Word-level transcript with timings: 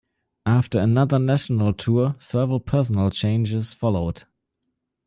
After 0.47 0.79
another 0.79 1.19
national 1.19 1.73
tour, 1.75 2.15
several 2.17 2.59
personnel 2.59 3.11
changes 3.11 3.71
followed. 3.71 4.23